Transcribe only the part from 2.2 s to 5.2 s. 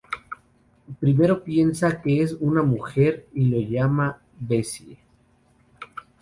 es una mujer y lo llama "Bessie".